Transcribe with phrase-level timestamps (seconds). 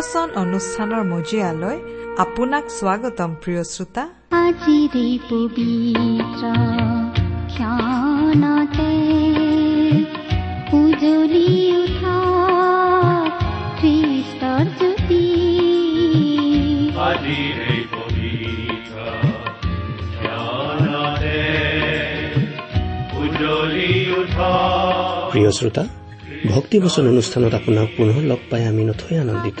[0.00, 1.78] ভক্তিবচন অনুষ্ঠানৰ মজিয়ালৈ
[2.24, 4.04] আপোনাক স্বাগতম প্ৰিয় শ্ৰোতা।
[4.44, 6.44] আজিৰে পবিত্ৰ
[10.80, 11.50] উজলি
[11.82, 12.16] উঠা
[13.80, 15.24] খ্ৰীষ্টৰ জ্যোতি।
[17.08, 18.94] আজিৰে পবিত্ৰ
[20.22, 21.38] জ্ঞানতে
[23.22, 24.52] উজ্বলি উঠা
[25.32, 25.84] প্ৰিয় শ্ৰোতা
[26.54, 29.60] ভক্তিবচন অনুষ্ঠানত আপোনাক পুনৰ লগ পাই আমি নথৈ আনন্দিত।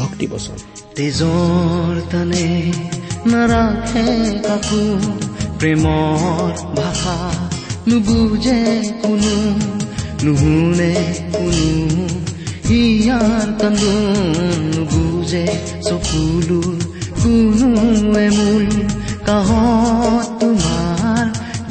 [0.00, 0.58] ভক্তিবচন
[0.96, 2.46] তেজৰ তানে
[3.32, 4.06] নাৰাখে
[4.46, 4.84] কাকো
[5.58, 7.18] প্ৰেমৰ ভাষা
[7.88, 8.60] নুবুজে
[9.02, 9.34] কোনো
[10.24, 10.92] নুশুনে
[11.34, 11.68] কোনো
[12.68, 15.46] হিয়াৰ কান্দোন নুবুজে
[15.86, 16.78] চকুলোৰ
[17.20, 17.70] কোনো
[18.26, 18.66] এমূল
[19.28, 21.24] কাহত তোমাৰ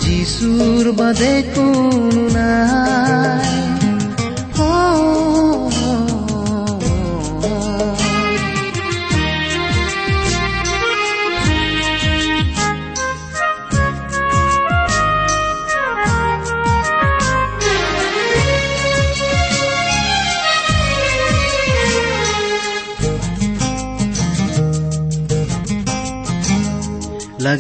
[0.04, 3.55] যিচুৰ বাদে কোনো নাই।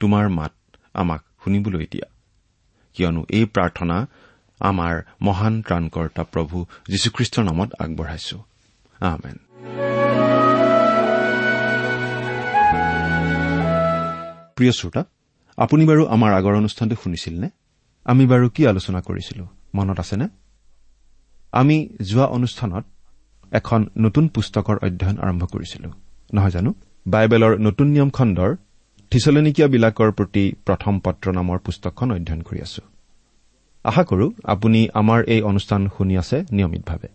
[0.00, 0.52] তোমাৰ মাত
[0.94, 2.10] আমাক শুনিবলৈ দিয়া।
[2.94, 4.06] কিয়নো এই প্ৰাৰ্থনা
[4.60, 8.42] আমাৰ মহান ত্ৰাণকৰ্তা প্ৰভু যীশুখ্ৰীষ্টৰ নামত আগবঢ়াইছো।
[14.56, 15.04] প্ৰিয় শ্ৰোতা
[15.56, 17.50] আপুনি বাৰু আমাৰ আগৰ অনুষ্ঠানটো শুনিছিল নে
[18.04, 19.48] আমি বাৰু কি আলোচনা কৰিছিলো?
[19.74, 20.28] মনত আছেনে?
[21.52, 22.84] আমি যোৱা অনুষ্ঠানত
[23.52, 25.92] এখন নতুন পুস্তকৰ অধ্যয়ন আৰম্ভ কৰিছিলো।
[26.34, 26.74] নহয় জানো?
[27.08, 28.56] বাইবেলৰ নতুন নিয়ম খণ্ডৰ
[29.12, 32.82] থিচলনিকীয়াবিলাকৰ প্ৰতি প্ৰথম পত্ৰ নামৰ পুস্তকখন অধ্যয়ন কৰি আছো।
[33.84, 37.08] আশা কৰো আপুনি আমাৰ এই অনুষ্ঠান শুনি আছে নিয়মিতভাৱে।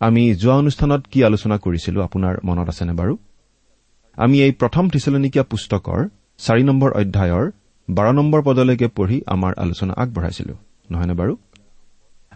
[0.00, 3.14] আমি যোৱা অনুষ্ঠানত কি আলোচনা কৰিছিলো আপোনাৰ মনত আছেনে বাৰু?
[4.18, 6.00] আমি এই প্ৰথম থিচলনিকীয়া পুস্তকৰ
[6.38, 7.44] চাৰি নম্বৰ অধ্যায়ৰ
[7.88, 10.54] বাৰ নম্বৰ পদলৈকে পঢ়ি আমাৰ আলোচনা আগবঢ়াইছিলো
[10.90, 11.32] নহয়নে বাৰু?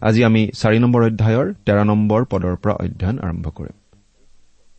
[0.08, 3.76] আজি আমি চাৰি নম্বৰ অধ্যায়ৰ তেৰ নম্বৰ পদৰ পৰা অধ্যয়ন আৰম্ভ কৰিম।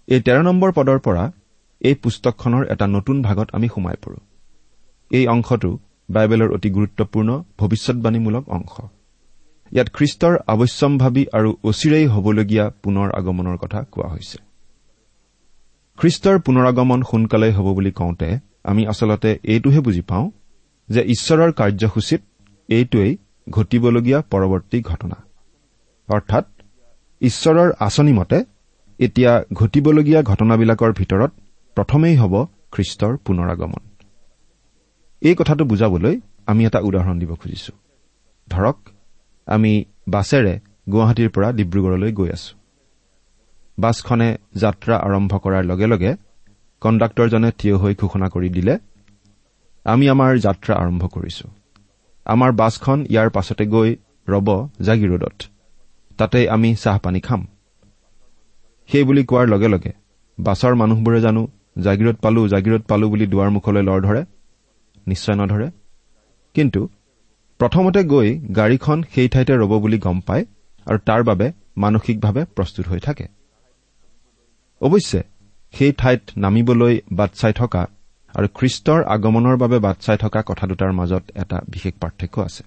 [0.07, 1.23] এই তেৰ নম্বৰ পদৰ পৰা
[1.81, 4.19] এই পুস্তকখনৰ এটা নতুন ভাগত আমি সোমাই পৰো।
[5.11, 5.79] এই অংশটো
[6.09, 7.29] বাইবেলৰ অতি গুৰুত্বপূৰ্ণ
[7.59, 8.75] ভৱিষ্যৎবাণীমূলক অংশ।
[9.71, 14.37] ইয়াত খ্ৰীষ্টৰ আৱশ্যম্ভাৱী আৰু অচিৰেই হ'বলগীয়া পুনৰ আগমনৰ কথা কোৱা হৈছে।
[15.97, 18.29] খ্ৰীষ্টৰ পুনৰাগমন সোনকালেই হ'ব বুলি কওঁতে
[18.63, 20.25] আমি আচলতে এইটোহে বুজি পাওঁ
[20.89, 22.21] যে ঈশ্বৰৰ কাৰ্যসূচীত
[22.69, 23.11] এইটোৱেই
[23.49, 25.17] ঘটিবলগীয়া পৰৱৰ্তী ঘটনা।
[26.09, 26.45] অৰ্থাৎ
[27.21, 28.37] ঈশ্বৰৰ আঁচনি মতে
[28.99, 31.31] এতিয়া ঘটিবলগীয়া ঘটনাবিলাকৰ ভিতৰত
[31.77, 32.33] প্ৰথমেই হ'ব
[32.71, 33.83] খ্ৰীষ্টৰ পুনৰাগমন।
[35.21, 36.15] এই কথাটো বুজাবলৈ
[36.47, 37.73] আমি এটা উদাহৰণ দিব খুজিছো।
[38.47, 38.77] ধৰক
[39.47, 39.71] আমি
[40.07, 40.53] বাছেৰে
[40.91, 42.51] গুৱাহাটীৰ পৰা ডিব্ৰুগড়লৈ গৈ আছো।
[43.77, 46.11] বাছখনে যাত্ৰা আৰম্ভ কৰাৰ লগে লগে
[46.81, 48.73] কণ্ডাক্টৰজনে থিয় হৈ ঘোষণা কৰি দিলে
[49.85, 51.45] আমি আমাৰ যাত্ৰা আৰম্ভ কৰিছো।
[52.25, 53.89] আমাৰ বাছখন ইয়াৰ পাছতে গৈ
[54.27, 54.47] ৰব
[54.81, 55.37] জাগিৰোডত।
[56.17, 57.41] তাতে আমি চাহপানী খাম।
[58.89, 59.91] সেই বুলি কোৱাৰ লগে লগে
[60.37, 61.41] বাছৰ মানুহবোৰে জানো
[61.75, 64.21] জাগিৰোড পালো জাগিৰোড পালো বুলি দুৱাৰ মুখলৈ লৰ ধৰে
[65.07, 65.67] নিশ্চয় নধৰে।
[66.55, 66.89] কিন্তু
[67.59, 70.45] প্ৰথমতে গৈ গাড়ীখন সেই ঠাইতে ৰব বুলি গম পায়
[70.85, 73.25] আৰু তাৰ বাবে মানসিকভাৱে প্ৰস্তুত হৈ থাকে।
[74.81, 75.23] অৱশ্যে
[75.73, 77.87] সেই ঠাইত নামিবলৈ বাট চাই থকা
[78.35, 82.63] আৰু খ্ৰীষ্টৰ আগমনৰ বাবে বাট চাই থকা কথা দুটাৰ মাজত এটা বিশেষ পাৰ্থক্য আছে।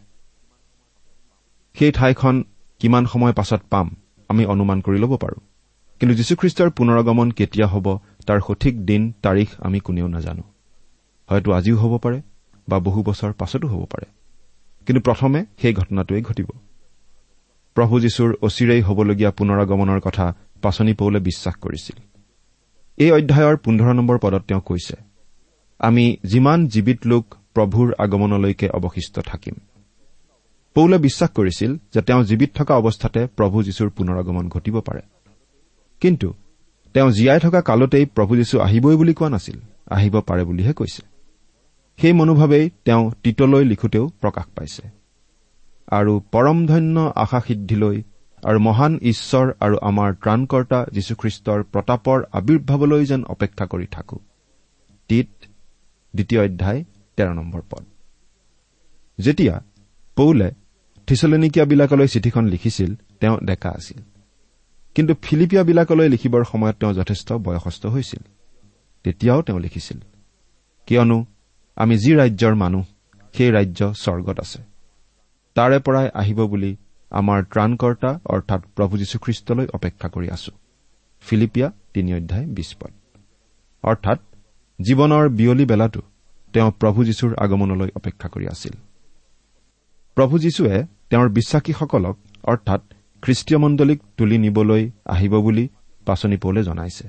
[1.74, 2.44] সেই ঠাইখন
[2.78, 3.96] কিমান সময় পাছত পাম
[4.28, 5.40] আমি অনুমান কৰি ল'ব পাৰোঁ।
[6.00, 10.42] কিন্তু যীশুখ্ৰীষ্টৰ পুনৰগমন কেতিয়া হ'ব তাৰ সঠিক দিন তাৰিখ আমি কোনেও নাজানো।
[11.26, 12.22] হয়তো আজিও হ'ব পাৰে
[12.68, 14.06] বা বহু বছৰ পাছতো হ'ব পাৰে।
[14.86, 16.46] কিন্তু প্ৰথমে সেই ঘটনাটোৱেই ঘটিব।
[17.74, 21.96] প্ৰভু যীশুৰ অচিৰেই হ'বলগীয়া পুনৰগমনৰ কথা পাচনি পৌলে বিশ্বাস কৰিছিল।
[22.96, 24.96] এই অধ্যায়ৰ পোন্ধৰ নম্বৰ পদত তেওঁ কৈছে
[25.78, 29.54] আমি যিমান জীৱিত লোক প্ৰভুৰ আগমনলৈকে অৱশিষ্ট থাকিম।
[30.74, 35.00] পৌলে বিশ্বাস কৰিছিল যে তেওঁ জীৱিত থকা অৱস্থাতে প্ৰভু যীশুৰ পুনৰগমন ঘটিব পাৰে।
[36.00, 36.34] কিন্তু
[36.94, 39.58] তেওঁ জীয়াই থকা কালতেই প্ৰভু যীশু আহিবই বুলি কোৱা নাছিল
[39.90, 41.02] আহিব পাৰে বুলিহে কৈছে।
[41.96, 44.88] সেই মনোভাৱেই তেওঁ তীতলৈ লিখোতেও প্ৰকাশ পাইছে।
[45.88, 48.02] আৰু পৰমধন্য আশা সিদ্ধিলৈ
[48.44, 54.20] আৰু মহান ঈশ্বৰ আৰু আমাৰ ত্ৰাণকৰ্তা যীশুখ্ৰীষ্টৰ প্ৰতাপৰ আৱিৰ্ভাৱলৈ যেন অপেক্ষা কৰি থাকো।
[55.08, 55.28] তীত
[56.14, 56.84] দ্বিতীয় অধ্যায়
[57.16, 57.84] তেৰ নম্বৰ পদ।
[59.18, 59.62] যেতিয়া
[60.16, 60.50] পৌলে
[61.06, 64.02] থিচলনিকিয়াবিলাকলৈ চিঠিখন লিখিছিল তেওঁ ডেকা আছিল।
[64.94, 68.22] কিন্তু ফিলিপিয়াবিলাকলৈ লিখিবৰ সময়ত তেওঁ যথেষ্ট বয়সস্থ হৈছিল।
[69.04, 69.98] তেতিয়াও তেওঁ লিখিছিল
[70.86, 71.26] কিয়নো
[71.76, 72.84] আমি যি ৰাজ্যৰ মানুহ
[73.32, 74.62] সেই ৰাজ্য স্বৰ্গত আছে।
[75.54, 76.76] তাৰে পৰাই আহিব বুলি
[77.10, 80.52] আমাৰ ত্ৰাণকৰ্তা অৰ্থাৎ প্ৰভু যীশুখ্ৰীষ্টলৈ অপেক্ষা কৰি আছো।
[81.22, 82.90] ফিলিপিয়া তিনি অধ্যায় বিশ পদ।
[83.82, 84.18] অৰ্থাৎ
[84.88, 86.02] জীৱনৰ বিয়লি বেলাটো
[86.52, 88.72] তেওঁ প্ৰভু যীশুৰ আগমনলৈ অপেক্ষা কৰি আছিল।
[90.14, 92.80] প্ৰভু যীশুৱে তেওঁৰ বিশ্বাসীসকলক অৰ্থাৎ
[93.24, 95.68] খ্ৰীষ্টীয় মণ্ডলীক তুলি নিবলৈ আহিব বুলি
[96.06, 97.06] পাচনি পৌলে জনাইছে।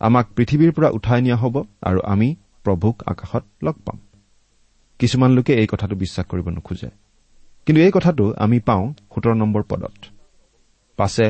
[0.00, 2.28] আমাক পৃথিৱীৰ পৰা উঠাই নিয়া হ'ব আৰু আমি
[2.64, 3.98] প্ৰভুক আকাশত লগ পাম।
[4.98, 6.90] কিছুমান লোকে এই কথাটো বিশ্বাস কৰিব নোখোজে।
[7.66, 8.84] কিন্তু এই কথাটো আমি পাওঁ
[9.14, 9.96] সোতৰ নম্বৰ পদত।
[10.98, 11.26] পাছে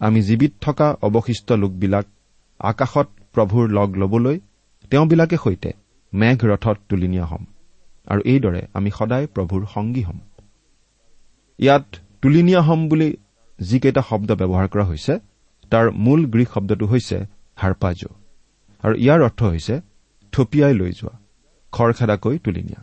[0.00, 2.06] আমি জীৱিত থকা অৱশিষ্ট লোকবিলাক
[2.60, 4.36] আকাশত প্ৰভুৰ লগ ল'বলৈ
[4.90, 5.70] তেওঁবিলাকে সৈতে
[6.12, 7.44] মেঘ ৰথত তুলি নিয়া হ'ম
[8.06, 10.18] আৰু এইদৰে আমি সদায় প্ৰভুৰ সংগী হ'ম।
[11.58, 11.86] ইয়াত
[12.22, 13.16] তুলি নিয়া হ'ম বুলি
[13.60, 15.14] যিকেইটা শব্দ ব্যৱহাৰ কৰা হৈছে
[15.72, 17.16] তাৰ মূল গ্ৰীক শব্দটো হৈছে
[17.60, 18.10] হাৰপাজো।
[18.84, 19.74] আৰু ইয়াৰ অৰ্থ হৈছে
[20.32, 21.14] থপিয়াই লৈ যোৱা
[21.72, 22.82] খৰখেদাকৈ তুলি নিয়া।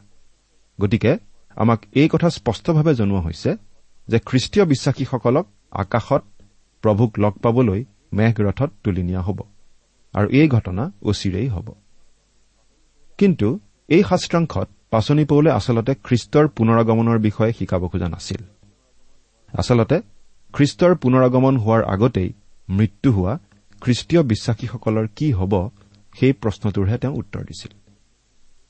[0.79, 1.12] গতিকে
[1.57, 3.51] আমাক এই কথা স্পষ্টভাৱে জনোৱা হৈছে
[4.07, 5.46] যে খ্ৰীষ্টীয় বিশ্বাসীসকলক
[5.81, 6.24] আকাশত
[6.84, 7.81] প্ৰভুক লগ পাবলৈ
[8.13, 9.39] মেঘ ৰথত তুলি নিয়া হ'ব
[10.13, 11.67] আৰু এই ঘটনা অচিৰেই হ'ব।
[13.19, 13.48] কিন্তু
[13.89, 18.41] এই শাস্ত্ৰাংশত পাচনি পৌলে আচলতে খ্ৰীষ্টৰ পুনৰগমনৰ বিষয়ে শিকাব খোজা নাছিল।
[19.53, 19.98] আচলতে
[20.54, 22.34] খ্ৰীষ্টৰ পুনৰগমন হোৱাৰ আগতেই
[22.70, 23.39] মৃত্যু হোৱা
[23.82, 25.54] খ্ৰীষ্টীয় বিশ্বাসীসকলৰ কি হ'ব
[26.20, 27.72] সেই প্ৰশ্নটোৰহে তেওঁ উত্তৰ দিছিল।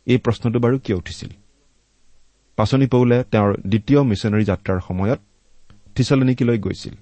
[0.08, 1.30] এই প্ৰশ্নটো বাৰু কিয় উঠিছিল?
[2.56, 5.20] পাচনি পৌলে তেওঁৰ দ্বিতীয় মিছনেৰী যাত্ৰাৰ সময়ত
[5.96, 6.96] থিচলনিকিলৈ গৈছিল।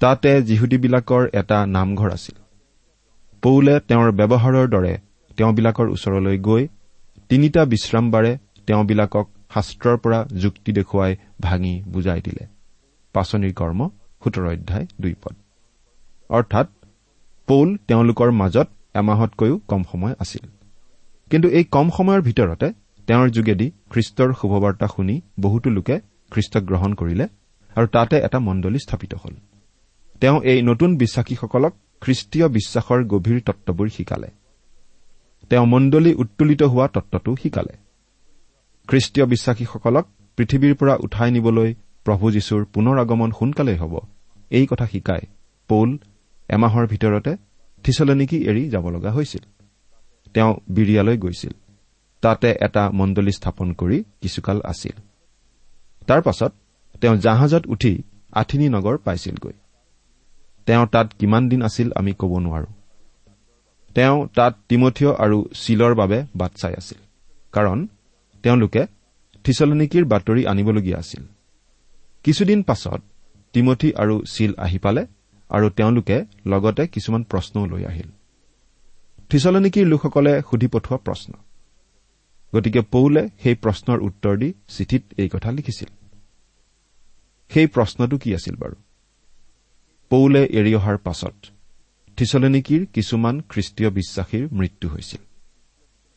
[0.00, 2.36] তাতে যিহুদীবিলাকৰ এটা নামঘৰ আছিল।
[3.42, 4.98] পৌলে তেওঁৰ ব্যৱহাৰৰ দৰে
[5.36, 6.68] তেওঁবিলাকৰ ওচৰলৈ গৈ
[7.28, 12.57] তিনিটা বিশ্ৰামবাৰে তেওঁবিলাকক শাস্ত্ৰৰ পৰা যুক্তি দেখুৱাই ভাঙি বুজাই দিলে।
[13.12, 13.88] পাচনিৰ কৰ্ম
[14.24, 15.34] সোতৰ অধ্যায় দুই পদ।
[16.28, 16.66] অৰ্থাৎ
[17.48, 20.44] পৌল তেওঁলোকৰ মাজত এমাহতকৈও কম সময় আছিল।
[21.30, 22.72] কিন্তু এই কম সময়ৰ ভিতৰতে
[23.06, 26.00] তেওঁৰ যোগেদি খ্ৰীষ্টৰ শুভবাৰ্তা শুনি বহুতো লোকে
[26.30, 27.28] খ্ৰীষ্টক গ্ৰহণ কৰিলে
[27.76, 29.34] আৰু তাতে এটা মণ্ডলী স্থাপিত হ'ল।
[30.20, 34.28] তেওঁ এই নতুন বিশ্বাসীসকলক খ্ৰীষ্টীয় বিশ্বাসৰ গভীৰ তত্ববোৰ শিকালে।
[35.50, 37.74] তেওঁ মণ্ডলী উত্তোলিত হোৱা তত্বটো শিকালে।
[38.88, 41.74] খ্ৰীষ্টীয় বিশ্বাসীসকলক পৃথিৱীৰ পৰা উঠাই নিবলৈ
[42.08, 43.98] প্ৰভু যীশুৰ পুনৰ আগমন সোনকালেই হ'ব।
[44.50, 45.20] এই কথা শিকাই
[45.68, 45.98] পৌল
[46.48, 47.36] এমাহৰ ভিতৰতে
[47.84, 49.44] থিচলনিকি এৰি যাব লগা হৈছিল।
[50.34, 51.50] তেওঁ বিৰিয়ালৈ গৈছিল।
[52.20, 55.00] তাতে এটা মণ্ডলী স্থাপন কৰি কিছুকাল আছিল।
[56.06, 56.52] তাৰ পাছত
[57.00, 59.52] তেওঁ জাহাজত উঠি আঠিনী নগৰ পাইছিলগৈ।
[60.66, 62.66] তেওঁ তাত কিমান দিন আছিল আমি ক'ব নোৱাৰো।
[63.94, 66.98] তেওঁ তাত তিমঠিয় আৰু চিলৰ বাবে বাট চাই আছিল।
[67.52, 67.86] কাৰণ
[68.42, 68.86] তেওঁলোকে
[69.44, 71.24] থিচলনিকিৰ বাতৰি আনিবলগীয়া আছিল।
[72.24, 73.00] কিছুদিন পাছত
[73.52, 75.02] তিমঠি আৰু চিল আহি পালে
[75.50, 78.08] আৰু তেওঁলোকে লগতে কিছুমান প্ৰশ্নও লৈ আহিল।
[79.30, 81.32] থিচলনিকিৰ লোকসকলে সুধি পঠোৱা প্ৰশ্ন।
[82.54, 85.90] গতিকে পৌলে সেই প্ৰশ্নৰ উত্তৰ দি চিঠিত এই কথা লিখিছিল।
[87.50, 88.76] সেই প্ৰশ্নটো কি আছিল বাৰু?
[90.10, 91.34] পৌলে এৰি অহাৰ পাছত
[92.16, 95.22] থিচলনিকিৰ কিছুমান খ্ৰীষ্টীয় বিশ্বাসীৰ মৃত্যু হৈছিল।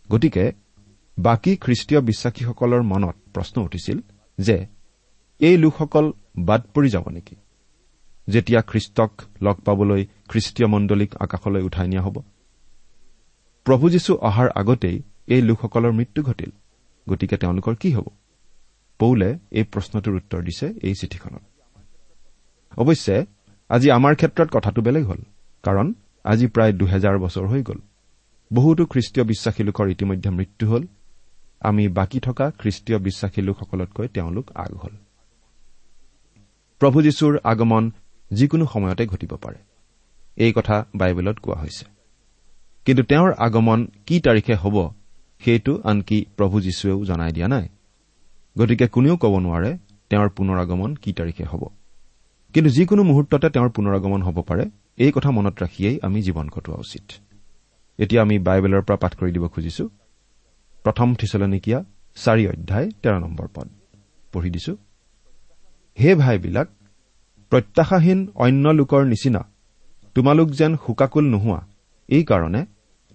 [0.09, 0.45] গতিকে
[1.17, 3.97] বাকী খ্ৰীষ্টীয় বিশ্বাসীসকলৰ মনত প্ৰশ্ন উঠিছিল
[4.37, 4.57] যে
[5.41, 7.35] এই লোকসকল বাদ পৰি যাব নেকি?
[8.29, 12.21] যেতিয়া খ্ৰীষ্টক লগ পাবলৈ খ্ৰীষ্টীয় মণ্ডলীক আকাশলৈ উঠাই নিয়া হ'ব?
[13.63, 16.49] প্ৰভু যীশু অহাৰ আগতেই এই লোকসকলৰ মৃত্যু ঘটিল।
[17.09, 18.07] গতিকে তেওঁলোকৰ কি হ'ব?
[18.99, 21.41] পৌলে এই প্ৰশ্নটোৰ উত্তৰ দিছে এই চিঠিখনত।
[22.77, 23.25] অৱশ্যে
[23.69, 25.19] আজি আমাৰ ক্ষেত্ৰত কথাটো বেলেগ হ'ল
[25.63, 25.93] কাৰণ
[26.23, 27.77] আজি প্ৰায় দুহেজাৰ বছৰ হৈ গ'ল।
[28.53, 30.83] বহুতো খ্ৰীষ্টীয় বিশ্বাসী লোকৰ ইতিমধ্যে মৃত্যু হ'ল।
[31.61, 34.91] আমি বাকী থকা খ্ৰীষ্টীয় বিশ্বাসী লোকসকলতকৈ তেওঁলোক আগ হ'ল।
[36.81, 37.91] প্ৰভু যীশুৰ আগমন
[38.31, 39.55] যিকোনো সময়তে ঘটিব পাৰে।
[40.35, 41.85] এই কথা বাইবেলত কোৱা হৈছে।
[42.85, 44.89] কিন্তু তেওঁৰ আগমন কি তাৰিখে হ'ব
[45.39, 47.69] সেইটো আনকি প্ৰভু যীশুৱেও জনাই দিয়া নাই।
[48.57, 49.77] গতিকে কোনেও ক'ব নোৱাৰে
[50.09, 51.67] তেওঁৰ পুনৰ আগমন কি তাৰিখে হ'ব।
[52.53, 54.65] কিন্তু যিকোনো মুহূৰ্ততে তেওঁৰ পুনৰ আগমন হ'ব পাৰে
[54.97, 57.11] এই কথা মনত ৰাখিয়েই আমি জীৱন কটোৱা উচিত।
[57.97, 59.89] এতিয়া আমি বাইবেলৰ পৰা পাঠ কৰি দিব খুজিছো।
[60.83, 61.83] প্ৰথম থিচলনিকীয়া
[62.15, 63.69] চাৰি অধ্যায় তেৰ নম্বৰ পদ।
[64.33, 64.77] পঢ়ি দিছো।
[66.01, 66.67] হে ভাইবিলাক
[67.51, 69.41] প্ৰত্যাশাহীন অন্য লোকৰ নিচিনা
[70.15, 71.61] তোমালোক যেন শোকাকুল নোহোৱা
[72.09, 72.61] এই কাৰণে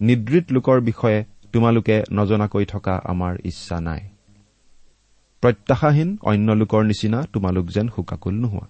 [0.01, 4.03] নিদ্ৰিত লোকৰ বিষয়ে তোমালোকে নজনাকৈ থকা আমাৰ ইচ্ছা নাই।
[5.43, 8.67] প্ৰত্যাশাহীন অন্য লোকৰ নিচিনা তোমালোক যেন শোকাকুল নোহোৱা।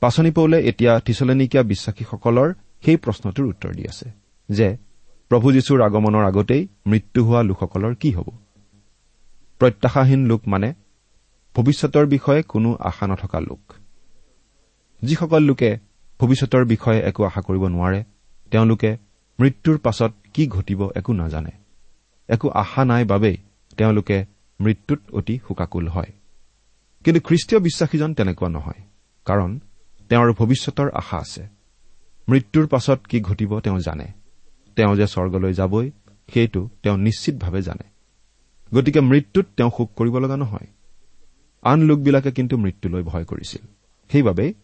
[0.00, 2.48] পাচনি পৌলে এতিয়া থিচলেনিকীয়া বিশ্বাসীসকলৰ
[2.84, 4.08] সেই প্ৰশ্নটোৰ উত্তৰ দি আছে
[4.48, 4.68] যে
[5.28, 8.28] প্ৰভু যীশুৰ আগমনৰ আগতেই মৃত্যু হোৱা লোকসকলৰ কি হ'ব?
[9.58, 10.68] প্ৰত্যাশাহীন লোক মানে
[11.54, 13.72] ভৱিষ্যতৰ বিষয়ে কোনো আশা নথকা লোক।
[15.02, 15.78] যিসকল লোকে
[16.20, 18.04] ভৱিষ্যতৰ বিষয়ে একো আশা কৰিব নোৱাৰে
[18.50, 18.96] তেওঁলোকে
[19.40, 21.50] মৃত্যুৰ পাছত কি ঘটিব একো নাজানে।
[22.28, 23.36] একো আশা নাই বাবেই
[23.76, 24.24] তেওঁলোকে
[24.60, 26.12] মৃত্যুত অতি শোকাকুল হয়।
[27.04, 28.82] কিন্তু খ্ৰীষ্টীয় বিশ্বাসীজন তেনেকুৱা নহয়
[29.24, 29.60] কাৰণ
[30.08, 31.46] তেওঁৰ ভৱিষ্যতৰ আশা আছে।
[32.28, 34.06] মৃত্যুৰ পাছত কি ঘটিব তেওঁ জানে।
[34.76, 35.90] তেওঁ যে স্বৰ্গলৈ যাবই
[36.34, 37.84] সেইটো তেওঁ নিশ্চিতভাৱে জানে।
[38.76, 40.66] গতিকে মৃত্যুত তেওঁ শোক কৰিব লগা নহয়।
[41.64, 43.66] আন লোকবিলাকে কিন্তু মৃত্যুলৈ ভয় কৰিছিল।
[44.12, 44.54] সেইবাবেই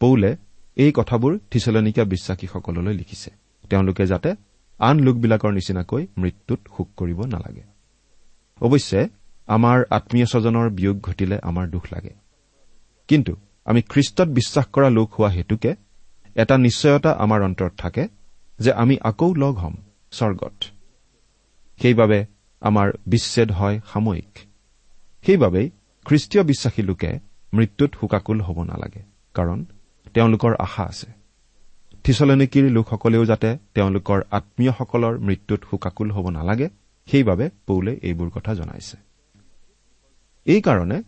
[0.00, 0.36] পৌলে
[0.76, 3.30] এই কথাবোৰ থিচলনিকীয়া বিশ্বাসীসকললৈ লিখিছে।
[3.70, 4.34] তেওঁলোকে যাতে
[4.78, 7.62] আন লোকবিলাকৰ নিচিনাকৈ মৃত্যুত শোক কৰিব নালাগে।
[8.60, 9.08] অৱশ্যে
[9.46, 12.10] আমাৰ আত্মীয় স্বজনৰ বিয়োগ ঘটিলে আমাৰ দুখ লাগে।
[13.08, 15.74] কিন্তু আমি খ্ৰীষ্টত বিশ্বাস কৰা লোক হোৱা হেতুকে
[16.34, 18.08] এটা নিশ্চয়তা আমাৰ অন্তৰত থাকে
[18.58, 19.74] যে আমি আকৌ লগ হ'ম
[20.10, 20.64] স্বৰ্গত।
[21.82, 22.26] সেইবাবে
[22.60, 24.38] আমাৰ বিচ্ছেদ হয় সাময়িক।
[25.26, 25.70] সেইবাবেই
[26.04, 27.10] খ্ৰীষ্টীয় বিশ্বাসী লোকে
[27.52, 29.02] মৃত্যুত শোকাকুল হ'ব নালাগে
[29.34, 29.58] কাৰণ
[30.14, 31.08] তেওঁলোকৰ আশা আছে।
[32.04, 36.68] থিচলনিকিৰ লোকসকলেও যাতে তেওঁলোকৰ আত্মীয়সকলৰ মৃত্যুত শোকাকুল হ'ব নালাগে
[37.08, 38.96] সেইবাবে পৌলে এইবোৰ কথা জনাইছে।
[40.46, 40.98] এইকাৰণে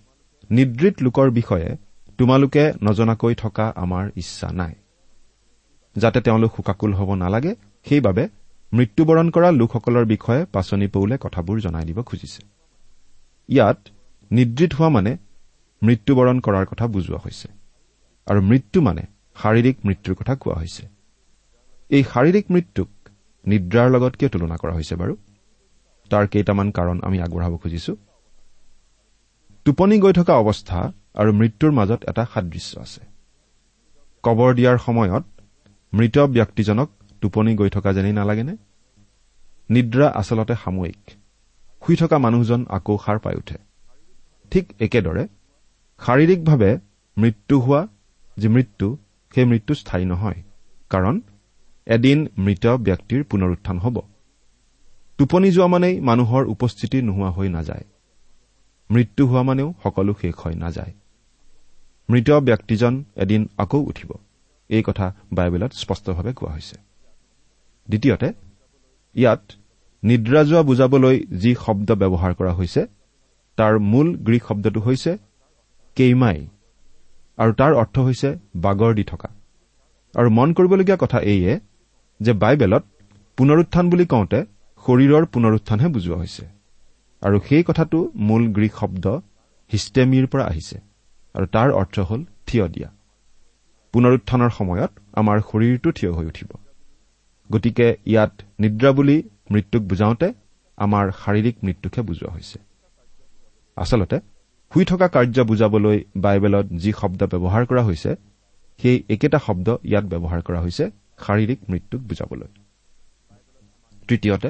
[0.50, 1.68] নিদ্ৰিত লোকৰ বিষয়ে
[2.18, 4.74] তোমালোকে নজনাকৈ থকা আমাৰ ইচ্ছা নাই।
[5.96, 7.52] যাতে তেওঁলোক শোকাকুল হ'ব নালাগে
[7.86, 8.24] সেইবাবে
[8.72, 12.42] মৃত্যুবৰণ কৰা লোকসকলৰ বিষয়ে পাচনি পৌলে কথাবোৰ জনাই দিব খুজিছে।
[13.48, 13.78] ইয়াত
[14.30, 15.16] নিদ্ৰিত হোৱা মানে
[15.82, 17.48] মৃত্যুবৰণ কৰাৰ কথা বুজোৱা হৈছে।
[18.26, 19.02] আৰু মৃত্যু মানে
[19.42, 20.88] শাৰীৰিক মৃত্যুৰ কথা কোৱা হৈছে।
[21.90, 22.88] এই শাৰীৰিক মৃত্যুক
[23.46, 25.16] নিদ্ৰাৰ লগত কিয় তুলনা কৰা হৈছে বাৰু?
[26.10, 27.96] তাৰ কেইটামান কাৰণ আমি আগবঢ়াব খুজিছো।
[29.64, 33.00] টোপনি গৈ থকা অৱস্থা আৰু মৃত্যুৰ মাজত এটা সাদৃশ্য আছে।
[34.22, 35.24] কবৰ দিয়াৰ সময়ত
[35.94, 36.90] মৃত ব্যক্তিজনক
[37.20, 38.56] টোপনি গৈ থকা যেনেই নালাগেনে?
[39.70, 41.10] নিদ্ৰা আচলতে সাময়িক।
[41.86, 43.54] শুই থকা মানুহজন আকৌ সাৰ পাই উঠে।
[44.50, 45.24] ঠিক একেদৰে
[46.00, 46.78] শাৰীৰিকভাৱে
[47.18, 47.88] মৃত্যু হোৱা
[48.38, 48.96] যি মৃত্যু
[49.34, 50.42] সেই মৃত্যু স্থায়ী নহয়।
[50.90, 51.20] কাৰণ
[51.86, 53.96] এদিন মৃত ব্যক্তিৰ পুনৰুত্থান হ'ব।
[55.18, 57.84] টোপনি যোৱা মানেই মানুহৰ উপস্থিতি নোহোৱা হৈ নাযায়।
[58.90, 60.92] মৃত্যু হোৱা মানেও সকলো শেষ হৈ নাযায়।
[62.10, 64.10] মৃত ব্যক্তিজন এদিন আকৌ উঠিব।
[64.68, 66.76] এই কথা বাইবেলত স্পষ্টভাৱে কোৱা হৈছে।
[67.88, 68.32] দ্বিতীয়তে
[69.14, 69.42] ইয়াত
[70.02, 72.86] নিদ্ৰা যোৱা বুজাবলৈ যি শব্দ ব্যৱহাৰ কৰা হৈছে
[73.56, 75.12] তাৰ মূল গ্ৰীক শব্দটো হৈছে
[75.96, 76.38] কেইমাই
[77.38, 79.28] আৰু তাৰ অৰ্থ হৈছে বাগৰ দি থকা।
[80.14, 81.60] আৰু মন কৰিবলগীয়া কথা এইয়ে
[82.20, 82.84] যে বাইবেলত
[83.38, 84.40] পুনৰুত্থান বুলি কওঁতে
[84.86, 86.44] শৰীৰৰ পুনৰুত্থানহে বুজোৱা হৈছে।
[87.22, 89.06] আৰু সেই কথাটো মূল গ্ৰীক শব্দ
[89.72, 90.76] হিষ্টেমিৰ পৰা আহিছে।
[91.34, 92.88] আৰু তাৰ অৰ্থ হ'ল থিয় দিয়া।
[93.92, 96.50] পুনৰুত্থানৰ সময়ত আমাৰ শৰীৰটো থিয় হৈ উঠিব।
[97.52, 99.16] গতিকে ইয়াত নিদ্ৰা বুলি
[99.50, 100.28] মৃত্যুক বুজাওঁতে
[100.78, 102.58] আমাৰ শাৰীৰিক মৃত্যুকহে বুজোৱা হৈছে।
[103.76, 104.16] আচলতে
[104.72, 108.10] শুই থকা কাৰ্য বুজাবলৈ বাইবেলত যি শব্দ ব্যৱহাৰ কৰা হৈছে
[108.82, 110.84] সেই একেটা শব্দ ইয়াত ব্যৱহাৰ কৰা হৈছে
[111.26, 112.48] শাৰীৰিক মৃত্যুক বুজাবলৈ।
[114.08, 114.48] তৃতীয়তে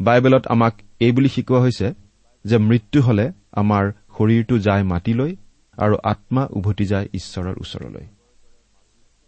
[0.00, 1.88] বাইবেলত আমাক এই বুলি শিকোৱা হৈছে
[2.44, 3.84] যে মৃত্যু হলে আমাৰ
[4.16, 5.32] শৰীৰটো যায় মাটিলৈ
[5.78, 8.06] আৰু আত্মা উভতি যায় ঈশ্বৰৰ ওচৰলৈ।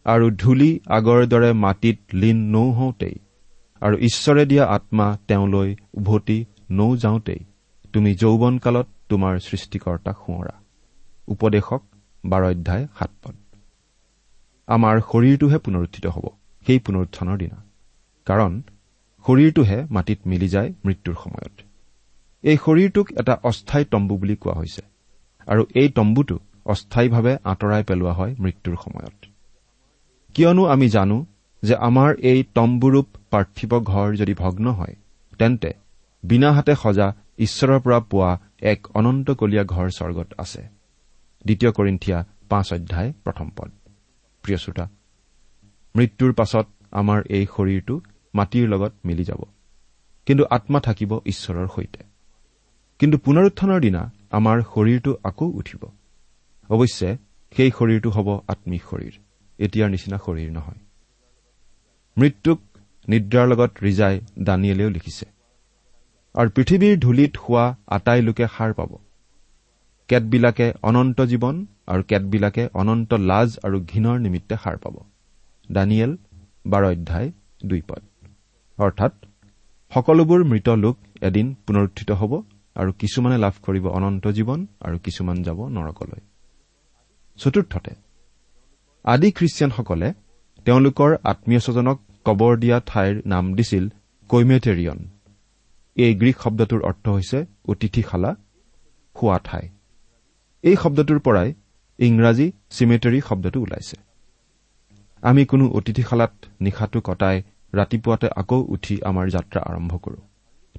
[0.07, 3.17] আৰু ধূলি আগৰ দৰে মাটিত লীন নৌ হওঁতেই
[3.83, 6.39] আৰু ঈশ্বৰে দিয়া আত্মা তেওঁলৈ উভতি
[6.71, 7.41] নৌ যাওঁতেই
[7.93, 10.55] তুমি যৌৱনকালত তোমাৰ সৃষ্টিকৰ্তাক সোঁৱৰা।
[11.29, 11.83] উপদেশক
[12.25, 13.35] বাৰ অধ্যায় সাত পদ।
[14.69, 16.25] আমাৰ শৰীৰটোহে পুনৰুত্থিত হ'ব
[16.67, 17.59] সেই পুনৰুত্থানৰ দিনা।
[18.27, 18.63] কাৰণ
[19.27, 21.57] শৰীৰটোহে মাটিত মিলি যায় মৃত্যুৰ সময়ত।
[22.43, 24.83] এই শৰীৰটোক এটা অস্থায়ী তম্বু বুলি কোৱা হৈছে
[25.47, 29.27] আৰু এই তম্বুটো অস্থায়ীভাৱে আঁতৰাই পেলোৱা হয় মৃত্যুৰ সময়ত।
[30.35, 31.27] কিয়নো আমি জানো
[31.63, 34.95] যে আমাৰ এই তম্বুৰূপ পাৰ্থিৱ ঘৰ যদি ভগ্ন হয়
[35.39, 35.73] তেন্তে
[36.25, 40.63] বিনা হাতে সজা ঈশ্বৰৰ পৰা পোৱা এক অনন্তকলীয়া ঘৰ স্বৰ্গত আছে।
[41.45, 43.71] দ্বিতীয় কৰিন্ঠিয়া পাঁচ অধ্যায় প্ৰথম পদ।
[44.43, 44.89] প্ৰিয় শ্ৰোতা
[45.97, 48.01] মৃত্যুৰ পাছত আমাৰ এই শৰীৰটো
[48.35, 49.45] মাটিৰ লগত মিলি যাব।
[50.27, 52.05] কিন্তু আত্মা থাকিব ঈশ্বৰৰ সৈতে।
[52.99, 55.83] কিন্তু পুনৰুত্থানৰ দিনা আমাৰ শৰীৰটো আকৌ উঠিব।
[56.71, 57.17] অৱশ্যে
[57.57, 59.13] সেই শৰীৰটো হ'ব আম্মিক শৰীৰ।
[59.59, 60.79] এতিয়াৰ নিচিনা শৰীৰ নহয়।
[62.19, 62.61] মৃত্যুক
[63.09, 65.38] নিদ্ৰাৰ লগত ৰিজাই দানিয়েলেও লিখিছে।
[66.39, 68.91] আৰু পৃথিৱীৰ ধূলিত শোৱা আটাই লোকে সাৰ পাব।
[70.09, 74.97] কেতবিলাকে অনন্ত জীৱন আৰু কেতবিলাকে অনন্ত লাজ আৰু ঘীনৰ নিমিত্তে সাৰ পাব।
[75.69, 76.13] দানিয়েল
[76.67, 77.29] বাৰ অধ্যায়
[77.65, 78.03] দুই পদ।
[78.79, 79.13] অৰ্থাৎ
[79.93, 82.33] সকলোবোৰ মৃত লোক এদিন পুনৰুত্থিত হ'ব
[82.77, 86.21] আৰু কিছুমানে লাভ কৰিব অনন্ত জীৱন আৰু কিছুমান যাব নৰকলৈ।
[87.39, 87.93] চতুৰ্থতে
[89.05, 90.09] আদি খ্ৰীষ্টিয়ানসকলে
[90.67, 91.97] তেওঁলোকৰ আত্মীয় স্বজনক
[92.27, 93.85] কবৰ দিয়া ঠাইৰ নাম দিছিল
[94.31, 94.99] কৈমেটেৰিয়ন
[95.99, 97.39] এই গ্ৰীক শব্দটোৰ অৰ্থ হৈছে
[97.73, 98.31] অতিথিশালা
[99.17, 99.65] শোৱা ঠাই।
[100.65, 101.49] এই শব্দটোৰ পৰাই
[101.99, 103.97] ইংৰাজী চিমেটেৰী শব্দটো ওলাইছে।
[105.23, 106.35] আমি কোনো অতিথিশালাত
[106.65, 107.37] নিশাটো কটাই
[107.73, 110.21] ৰাতিপুৱাতে আকৌ উঠি আমাৰ যাত্ৰা আৰম্ভ কৰো।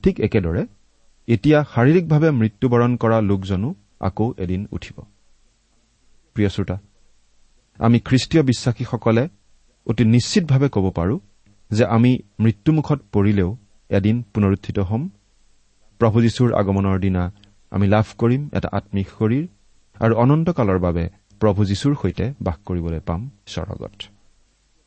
[0.04, 0.64] ঠিক একেদৰে
[1.28, 3.70] এতিয়া শাৰীৰিকভাৱে মৃত্যুবৰণ কৰা লোকজনো
[4.08, 4.98] আকৌ এদিন উঠিব।
[6.36, 6.78] প্ৰিয় শ্ৰোতা
[7.80, 9.24] আমি খ্ৰীষ্টীয় বিশ্বাসীসকলে
[9.88, 11.16] অতি নিশ্চিতভাৱে ক'ব পাৰো
[11.72, 13.50] যে আমি মৃত্যুমুখত পৰিলেও
[13.89, 15.04] এদিন পুনৰুত্থিত হ'ম।
[16.02, 17.23] প্ৰভু যীশুৰ আগমনৰ দিনা
[17.71, 19.45] আমি লাভ কৰিম এটা আম্মিক শৰীৰ
[19.99, 21.04] আৰু অনন্তকালৰ বাবে
[21.41, 23.93] প্ৰভু যীশুৰ সৈতে বাস কৰিবলৈ পাম স্বৰ্গত।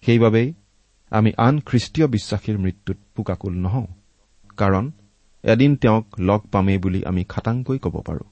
[0.03, 0.49] সেইবাবেই
[1.13, 3.87] আমি আন খ্ৰীষ্টীয় বিশ্বাসীৰ মৃত্যুত পোকাকুল নহওঁ
[4.57, 4.85] কাৰণ
[5.45, 8.25] এদিন তেওঁক লগ পামেই বুলি আমি খাটাংকৈ ক'ব পাৰো।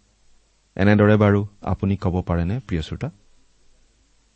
[0.76, 3.08] এনেদৰে বাৰু আপুনি ক'ব পাৰেনে প্ৰিয় শ্ৰোতা?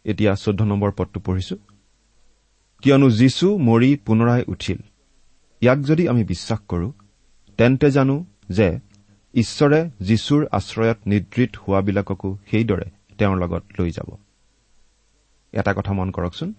[0.04, 1.56] এতিয়া চৈধ্য নম্বৰ পদটো পঢ়িছো।
[2.82, 4.78] কিয়নো যীশু মৰি পুনৰাই উঠিল
[5.64, 6.92] ইয়াক যদি আমি বিশ্বাস কৰো
[7.56, 8.80] তেন্তে জানো যে
[9.34, 12.84] ঈশ্বৰে যীশুৰ আশ্ৰয়ত নিদ্ৰিত হোৱাবিলাককো সেইদৰে
[13.18, 14.16] তেওঁৰ লগত লৈ যাব।
[15.52, 16.54] এটা কথা মন কৰকচোন।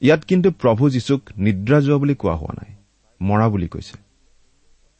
[0.00, 2.74] ইয়াত কিন্তু প্ৰভু যীশুক নিদ্ৰা যোৱা বুলি কোৱা হোৱা নাই
[3.20, 3.98] মৰা বুলি কৈছে।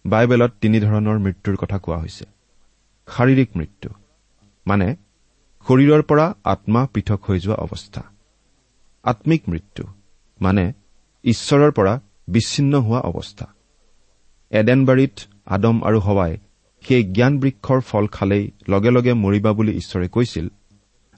[0.07, 2.25] বাইবেলত তিনিধৰণৰ মৃত্যুৰ কথা কোৱা হৈছে।
[3.07, 3.91] শাৰীৰিক মৃত্যু
[4.67, 4.97] মানে
[5.69, 8.03] শৰীৰৰ পৰা আত্মা পৃথক হৈ যোৱা অৱস্থা।
[9.03, 9.85] আম্মিক মৃত্যু
[10.41, 10.73] মানে
[11.25, 12.01] ঈশ্বৰৰ পৰা
[12.33, 13.47] বিচ্ছিন্ন হোৱা অৱস্থা।
[14.53, 15.17] এডেনবাৰীত
[15.47, 16.33] আদম আৰু হৱাই
[16.85, 20.47] সেই জ্ঞান বৃক্ষৰ ফল খালেই লগে লগে মৰিবা বুলি ঈশ্বৰে কৈছিল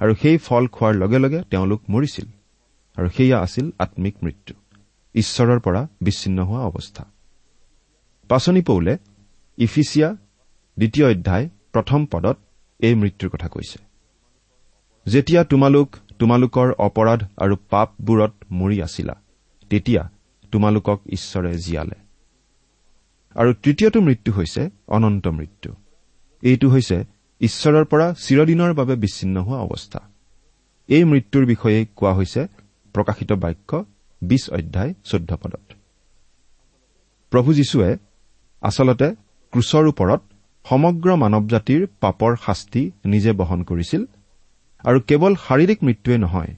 [0.01, 2.27] আৰু সেই ফল খোৱাৰ লগে লগে তেওঁলোক মৰিছিল
[2.97, 4.55] আৰু সেয়া আছিল আম্মিক মৃত্যু
[5.15, 7.05] ঈশ্বৰৰ পৰা বিচ্ছিন্ন হোৱা অৱস্থা।
[8.31, 8.95] পাচনি পৌলে
[9.59, 10.09] ইফিচিয়া
[10.77, 12.37] দ্বিতীয় অধ্যায় প্ৰথম পদত
[12.81, 13.79] এই মৃত্যুৰ কথা কৈছে।
[15.07, 19.15] যেতিয়া তোমালোক তোমালোকৰ অপৰাধ আৰু পাপবোৰত মৰি আছিলা
[19.71, 20.03] তেতিয়া
[20.55, 21.99] তোমালোকক ঈশ্বৰে জীয়ালে।
[23.35, 25.71] আৰু তৃতীয়টো মৃত্যু হৈছে অনন্ত মৃত্যু।
[26.43, 27.05] এইটো হৈছে
[27.41, 30.01] ঈশ্বৰৰ পৰা চিৰদিনৰ বাবে বিচ্ছিন্ন হোৱা অৱস্থা।
[30.89, 32.47] এই মৃত্যুৰ বিষয়ে কোৱা হৈছে
[32.93, 33.85] প্ৰকাশিত বাক্য
[34.23, 35.65] বিশ অধ্যায় চৈধ্য পদত।
[37.31, 37.97] প্ৰভু যীশুৱে
[38.63, 39.09] আচলতে
[39.53, 40.21] ক্ৰুচৰ ওপৰত
[40.69, 44.03] সমগ্ৰ মানৱ জাতিৰ পাপৰ শাস্তি নিজে বহন কৰিছিল
[44.85, 46.53] আৰু কেৱল শাৰীৰিক মৃত্যুৱে নহয়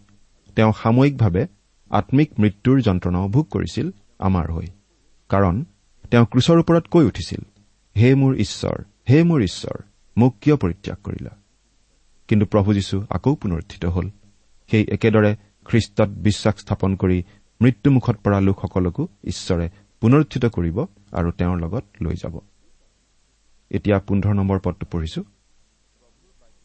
[0.56, 1.46] তেওঁ সাময়িকভাৱে
[1.90, 4.66] আম্মিক মৃত্যুৰ যন্ত্ৰণাও ভোগ কৰিছিল আমাৰ হৈ।
[5.28, 5.64] কাৰণ
[6.10, 7.40] তেওঁ ক্ৰুচৰ ওপৰত কৈ উঠিছিল
[7.96, 9.82] হে মোৰ ঈশ্বৰ হে মোৰ ঈশ্বৰ
[10.16, 11.30] মোক কিয় পৰিত্যাগ কৰিলা?
[12.28, 14.10] কিন্তু প্ৰভু যীশু আকৌ পুনৰুত্থিত হ'ল।
[14.70, 17.22] সেই একেদৰে খ্ৰীষ্টত বিশ্বাস স্থাপন কৰি
[17.62, 19.70] মৃত্যুমুখত পৰা লোকসকলকো ঈশ্বৰে
[20.00, 22.40] পুনৰুত্থিত কৰিব আৰু তেওঁৰ লগত লৈ যাব।
[23.70, 25.24] এতিয়া পোন্ধৰ নম্বৰ পদটো পঢ়িছো।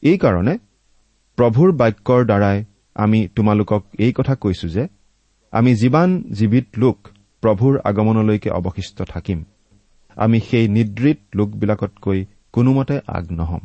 [0.02, 0.58] এইকাৰণে
[1.36, 2.64] প্ৰভুৰ বাক্যৰ দ্বাৰাই
[2.96, 4.88] আমি তোমালোকক এই কথা কৈছো যে
[5.52, 7.08] আমি যিমান জীৱিত লোক
[7.44, 9.44] প্ৰভুৰ আগমনলৈকে অৱশিষ্ট থাকিম
[10.16, 13.60] আমি সেই নিদ্ৰিত লোকবিলাকতকৈ কোনোমতে আগ নহম।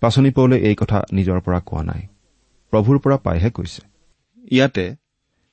[0.00, 2.02] পাচনি পৌলে এই কথা নিজৰ পৰা কোৱা নাই।
[2.70, 3.82] প্ৰভুৰ পৰা পাইহে কৈছে।
[4.50, 4.96] ইয়াতে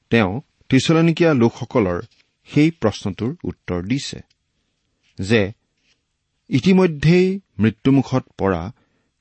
[0.09, 2.01] তেওঁ ত্ৰিচলনিকীয়া লোকসকলৰ
[2.49, 4.19] সেই প্ৰশ্নটোৰ উত্তৰ দিছে
[5.19, 5.51] যে
[6.49, 8.71] ইতিমধ্যেই মৃত্যুমুখত পৰা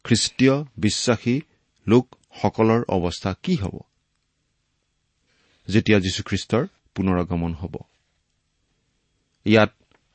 [0.04, 1.40] খ্ৰীষ্টীয় বিশ্বাসী
[1.86, 3.78] লোকসকলৰ অৱস্থা কি হ'ব?
[5.70, 7.76] যেতিয়া যীশুখ্ৰীষ্টৰ পুনৰগমন হ'ব।
[9.44, 9.74] ইয়াত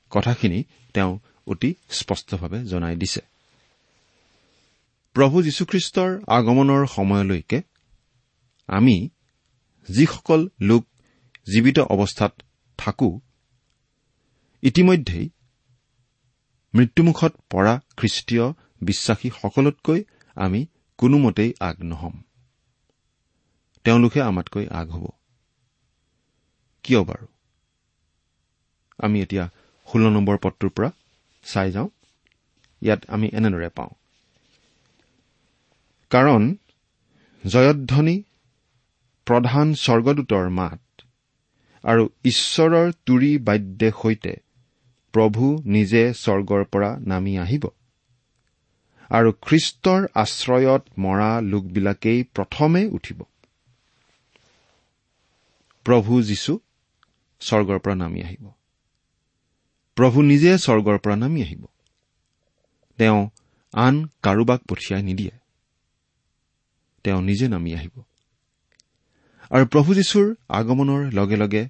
[0.09, 0.63] কথাখিনি
[0.93, 3.21] তেওঁ অতি স্পষ্টভাৱে জনাই দিছে।
[5.13, 7.61] প্ৰভু যীশুখ্ৰীষ্টৰ আগমনৰ সময়লৈকে
[8.67, 9.09] আমি
[9.89, 10.85] যিসকল লোক
[11.53, 12.41] জীৱিত অৱস্থাত
[12.77, 13.19] থাকো
[14.61, 15.29] ইতিমধ্যেই
[16.73, 20.03] মৃত্যুমুখত পৰা খ্ৰীষ্টীয় বিশ্বাসীসকলতকৈ
[20.35, 20.65] আমি
[20.97, 22.21] কোনোমতেই আগ নহম।
[23.83, 25.07] তেওঁলোকে আমাতকৈ আগ হ'ব।
[26.85, 27.25] কিয় বাৰু?
[28.97, 29.45] আমি এতিয়া
[29.87, 30.89] ষোল্ল নম্বৰ পদটোৰ পৰা
[31.43, 31.89] চাই যাওঁ।
[32.81, 33.91] ইয়াত আমি এনেদৰে পাওঁ।
[36.11, 36.55] কাৰণ
[37.43, 38.15] জয়ধ্বনি
[39.27, 40.81] প্ৰধান স্বৰ্গদূতৰ মাত
[41.83, 44.33] আৰু ঈশ্বৰৰ তুৰি বাদ্যে সৈতে
[45.13, 47.65] প্ৰভু নিজে স্বৰ্গৰ পৰা নামি আহিব।
[49.09, 53.19] আৰু খ্ৰীষ্টৰ আশ্ৰয়ত মৰা লোকবিলাকেই প্ৰথমে উঠিব।
[55.85, 56.53] প্ৰভু যীশু
[57.39, 58.51] স্বৰ্গৰ পৰা নামি আহিব।
[59.95, 61.65] প্ৰভু নিজে স্বৰ্গৰ পৰা নামি আহিব।
[62.97, 63.29] তেওঁ
[63.73, 65.31] আন কাৰোবাক পঠিয়াই নিদিয়ে।
[67.03, 68.03] তেওঁ নিজে নামি আহিব।
[69.49, 71.69] আৰু প্ৰভু যীশুৰ আগমনৰ লগে লগে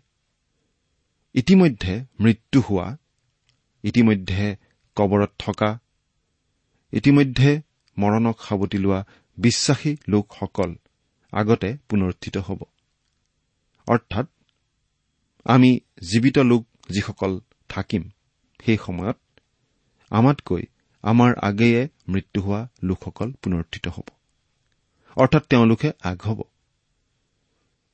[1.33, 2.97] ইতিমধ্যে মৃত্যু হোৱা
[3.83, 4.55] ইতিমধ্যে
[4.95, 5.79] কবৰত থকা
[6.91, 7.61] ইতিমধ্যে
[7.97, 9.05] মৰণক সাৱটি লোৱা
[9.37, 10.75] বিশ্বাসী লোকসকল
[11.31, 12.63] আগতে পুনৰুত্থিত হ'ব।
[13.87, 14.27] অৰ্থাৎ
[15.45, 18.09] আমি জীৱিত লোক যিসকল থাকিম
[18.65, 19.17] সেই সময়ত
[20.09, 20.63] আমাতকৈ
[21.01, 24.07] আমাৰ আগেয়ে মৃত্যু হোৱা লোকসকল পুনৰুত্থিত হ'ব।
[25.15, 26.41] অৰ্থাৎ তেওঁলোকে আগ হ'ব।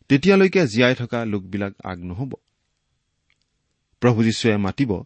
[0.10, 2.34] তেতিয়ালৈকে জীয়াই থকা লোকবিলাক আগ নহ'ব।
[4.00, 5.04] প্ৰভু যীশুৱে মাতিব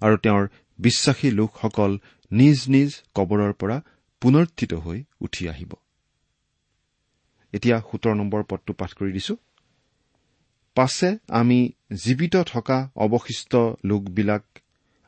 [0.00, 1.98] আৰু তেওঁৰ বিশ্বাসী লোকসকল
[2.32, 3.80] নিজ নিজ কবৰৰ পৰা
[4.20, 5.72] পুনৰ্থিত হৈ উঠি আহিব।
[7.52, 9.36] এতিয়া সোতৰ নম্বৰ পদটো পাঠ কৰি দিছো।
[10.74, 14.42] পাছে আমি জীৱিত থকা অৱশিষ্ট লোকবিলাক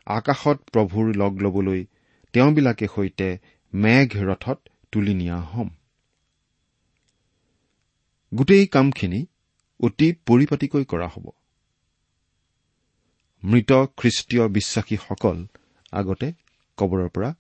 [0.07, 1.87] আকাশত প্ৰভুৰ লগ ল'বলৈ
[2.33, 3.39] তেওঁবিলাকে সৈতে
[3.75, 4.59] মেঘ ৰথত
[4.93, 5.69] তুলি নিয়া হ'ম।
[8.35, 9.27] গোটেই কামখিনি
[9.81, 11.31] অতি পৰিপাটিকৈ কৰা হ'ব।
[13.45, 15.47] মৃত খ্ৰীষ্টীয় বিশ্বাসীসকল
[15.93, 16.33] আগতে
[16.77, 17.35] কবৰৰ পৰা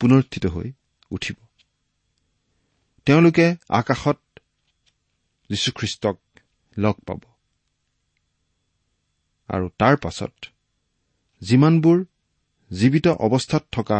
[0.00, 0.72] পুনৰ্থিত হৈ
[1.10, 1.36] উঠিব।
[3.06, 4.18] তেওঁলোকে আকাশত
[5.50, 6.18] যীশুখ্ৰীষ্টক
[6.78, 7.31] লগ পাব।
[9.52, 10.34] আৰু তাৰ পাছত
[11.42, 11.98] যিমানবোৰ
[12.70, 13.98] জীৱিত অৱস্থাত থকা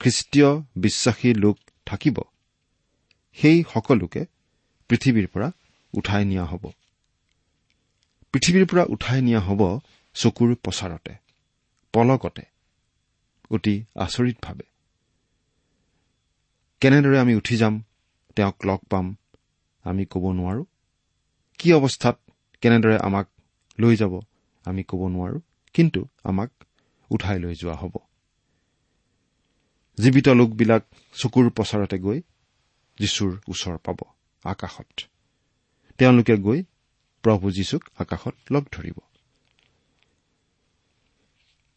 [0.00, 2.16] খ্ৰীষ্টীয় বিশ্বাসী লোক থাকিব
[3.38, 4.22] সেই সকলোকে
[4.90, 5.48] পৃথিৱীৰ পৰা
[5.94, 6.64] উঠাই নিয়া হ'ব।
[8.34, 9.60] পৃথিৱীৰ পৰা উঠাই নিয়া হ'ব
[10.16, 11.12] চকুৰ প্ৰচাৰতে
[11.94, 12.44] পলকতে
[13.50, 14.66] অতি আচৰিতভাৱে।
[16.82, 17.74] কেনেদৰে আমি উঠি যাম
[18.36, 19.06] তেওঁক লগ পাম
[19.84, 20.62] আমি ক'ব নোৱাৰো।
[21.60, 22.16] কি অৱস্থাত
[22.62, 23.26] কেনেদৰে আমাক
[23.78, 24.14] লৈ যাব
[24.64, 25.38] আমি ক'ব নোৱাৰো
[25.74, 26.50] কিন্তু আমাক
[27.10, 27.94] উঠাই লৈ যোৱা হ'ব।
[29.98, 30.82] জীৱিত লোকবিলাক
[31.14, 32.22] চকুৰ প্ৰচাৰতে গৈ
[32.98, 33.98] যীশুৰ ওচৰ পাব
[34.44, 35.00] আকাশত।
[35.98, 36.62] তেওঁলোকে গৈ
[37.24, 38.98] প্ৰভু যীশুক আকাশত লগ ধৰিব।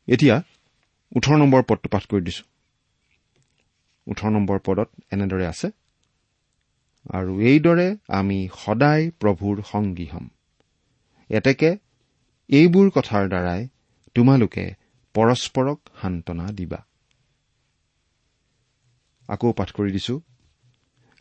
[0.07, 0.35] এতিয়া
[1.15, 2.43] ওঠৰ নম্বৰ পদটো পাঠ কৰি দিছো।
[4.07, 5.67] ওঠৰ নম্বৰ পদত এনেদৰে আছে
[7.09, 10.29] আৰু এইদৰে আমি সদায় প্ৰভুৰ সংগী হ'ম।
[11.29, 11.77] এতেকে
[12.49, 13.67] এইবোৰ কথাৰ দ্বাৰাই
[14.15, 14.75] তোমালোকে
[15.13, 16.85] পৰস্পৰক সান্তনা দিবা।
[19.27, 20.21] আকৌ পাঠ কৰি দিছো।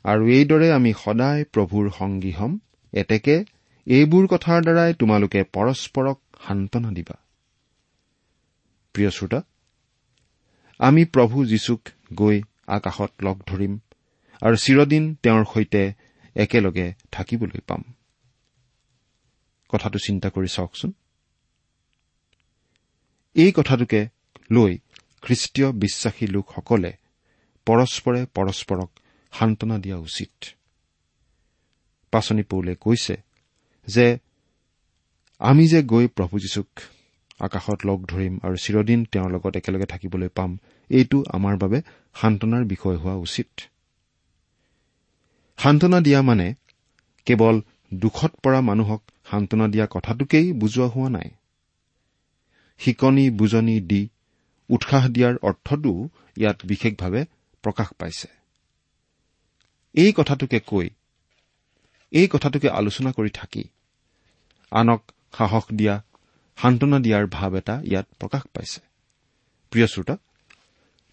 [0.04, 2.58] আৰু এইদৰে আমি সদায় প্ৰভুৰ সংগী হ'ম
[2.92, 3.44] এতেকে
[3.86, 7.16] এইবোৰ কথাৰ দ্বাৰাই তোমালোকে পৰস্পৰক সান্তনা দিবা।
[8.94, 9.42] প্ৰিয় শ্ৰোতা
[10.78, 11.80] আমি প্ৰভু যীশুক
[12.14, 13.78] গৈ আকাশত লগ ধৰিম
[14.42, 15.82] আৰু চিৰদিন তেওঁৰ সৈতে
[16.36, 17.82] একেলগে থাকিবলৈ পাম।
[19.68, 20.92] কথাটো চিন্তা কৰি চাওকচোন।
[23.36, 24.00] এই কথাটোকে
[24.50, 24.72] লৈ
[25.22, 26.92] খ্ৰীষ্টীয় বিশ্বাসী লোকসকলে
[27.66, 28.90] পৰস্পৰে পৰস্পৰক
[29.32, 30.32] সান্তনা দিয়া উচিত।
[32.10, 33.16] পাচনি পৌলে কৈছে
[33.86, 34.18] যে
[35.40, 36.68] আমি যে গৈ প্ৰভু যীশুক
[37.40, 40.58] আকাশত লগ ধৰিম আৰু চিৰদিন তেওঁৰ লগত একেলগে থাকিবলৈ পাম
[40.90, 41.78] এইটো আমাৰ বাবে
[42.14, 43.50] সান্তনাৰ বিষয় হোৱা উচিত।
[45.58, 46.54] সান্তনা দিয়া মানে
[47.26, 47.56] কেৱল
[47.94, 51.28] দুখত পৰা মানুহক সান্তনা দিয়া কথাটোকেই বুজোৱা হোৱা নাই।
[52.78, 54.08] শিকনি বুজনি দি
[54.68, 57.24] উৎসাহ দিয়াৰ অৰ্থটো ইয়াত বিশেষভাৱে
[57.62, 58.28] প্ৰকাশ পাইছে।
[59.94, 60.90] এই কথাটোকে কৈ
[62.10, 63.64] এই কথাটোকে আলোচনা কৰি থাকি
[64.70, 65.02] আনক
[65.38, 66.02] সাহস দিয়া
[66.56, 68.80] সান্তনা দিয়াৰ ভাৱ এটা ইয়াত প্ৰকাশ পাইছে।
[69.70, 70.16] প্ৰিয় শ্ৰোতা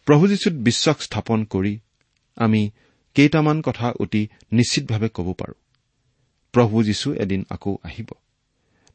[0.06, 1.80] প্ৰভু যীশুত বিশ্বাস স্থাপন কৰি
[2.36, 2.72] আমি
[3.14, 5.54] কেইটামান কথা অতি নিশ্চিতভাৱে ক'ব পাৰোঁ।
[6.52, 8.10] প্ৰভু যীশু এদিন আকৌ আহিব।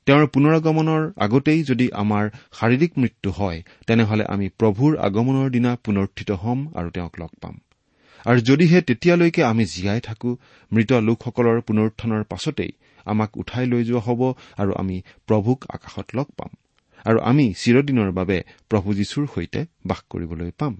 [0.09, 6.59] তেওঁৰ পুনৰগমনৰ আগতেই যদি আমাৰ শাৰীৰিক মৃত্যু হয় তেনেহলে আমি প্ৰভুৰ আগমনৰ দিনা পুনৰ্থিত হ'ম
[6.75, 7.55] আৰু তেওঁক লগ পাম।
[8.27, 10.31] আৰু যদিহে তেতিয়ালৈকে আমি জীয়াই থাকো
[10.73, 12.73] মৃত লোকসকলৰ পুনৰুত্থানৰ পাছতেই
[13.07, 14.21] আমাক উঠাই লৈ যোৱা হ'ব
[14.59, 16.51] আৰু আমি প্ৰভুক আকাশত লগ পাম।
[17.05, 18.39] আৰু আমি চিৰদিনৰ বাবে
[18.71, 20.75] প্ৰভু যীশুৰ সৈতে বাস কৰিবলৈ পাম।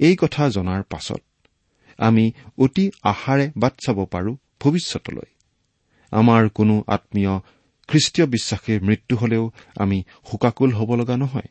[0.00, 1.22] এই কথা জনাৰ পাছত
[1.98, 2.24] আমি
[2.58, 5.30] অতি আশাৰে বাট চাব পাৰো ভৱিষ্যতলৈ।
[6.12, 7.34] আমাৰ কোনো আত্মীয়
[7.90, 11.48] খ্ৰীষ্টীয় বিশ্বাসীৰ মৃত্যু হলেও আমি শোকাকুল হ'ব লগা নহয়।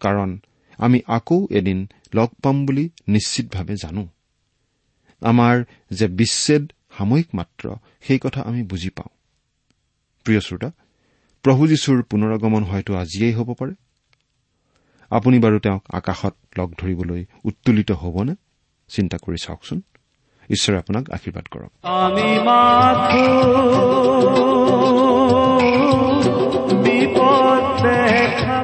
[0.00, 0.38] কাৰণ
[0.78, 4.08] আমি আকৌ এদিন লগ পাম বুলি নিশ্চিতভাৱে জানো।
[5.20, 9.16] আমাৰ যে বিচ্ছেদ সাময়িক মাত্ৰ সেই কথা আমি বুজি পাওঁ।
[10.24, 10.70] প্ৰিয় শ্ৰোতা
[11.42, 13.74] প্ৰভু যীশুৰ পুনৰগমন হয়তো আজিয়েই হ'ব পাৰে।
[15.10, 18.34] আপুনি বাৰু তেওঁক আকাশত লগ ধৰিবলৈ উত্তোলিত হ'বনে?
[18.88, 19.82] চিন্তা কৰি চাওকচোন।
[20.50, 21.70] ঈশ্বৰে আপোনাক আশীৰ্বাদ কৰক।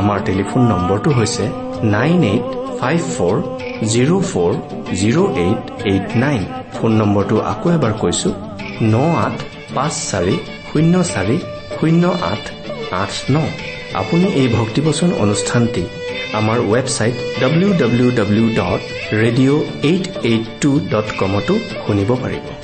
[0.00, 1.44] আমাৰ টেলিফোন নম্বৰটো হৈছে
[1.94, 2.46] nine eight
[2.78, 3.36] five four
[3.92, 4.52] zero' four
[5.00, 6.42] zero' eight eight nine.
[6.74, 8.30] Phone নম্বৰটো আকৌ এবাৰ কৈছো
[8.92, 8.94] ন
[9.26, 9.36] আঠ
[9.76, 10.36] পাঁচ চাৰি
[10.68, 11.36] শূন্য চাৰি
[11.76, 12.02] শূন্য
[12.32, 12.42] আঠ
[13.02, 13.36] আঠ ন।
[14.00, 15.82] আপুনি এই ভক্তিবচন অনুষ্ঠানটি
[16.38, 18.80] আমাৰ website W W W dot
[19.22, 21.54] radio' eight eight two dot কমতো
[21.84, 22.63] শুনিব পাৰিব।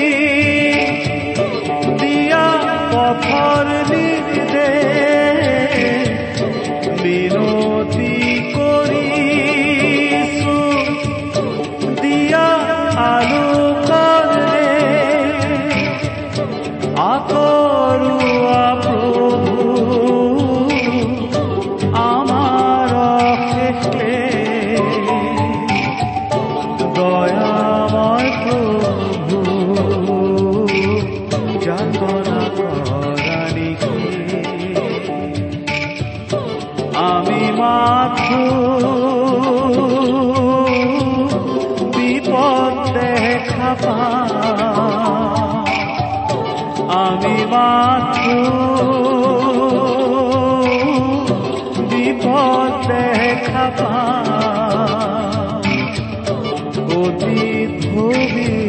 [57.00, 58.59] অতীত ভবিষ্যৎ